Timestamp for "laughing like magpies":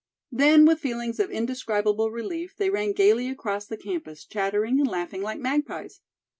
4.89-6.01